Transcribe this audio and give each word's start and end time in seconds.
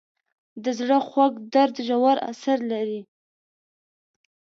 د 0.63 0.65
زړه 0.79 0.97
خوږ 1.07 1.33
درد 1.53 1.75
ژور 1.87 2.17
اثر 2.31 2.57
لري. 2.71 3.01